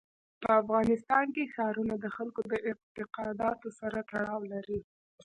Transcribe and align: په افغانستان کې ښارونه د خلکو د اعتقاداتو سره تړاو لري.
په 0.41 0.49
افغانستان 0.61 1.25
کې 1.35 1.51
ښارونه 1.53 1.93
د 1.99 2.05
خلکو 2.15 2.41
د 2.51 2.53
اعتقاداتو 2.69 3.67
سره 3.79 3.99
تړاو 4.09 4.41
لري. 4.53 4.79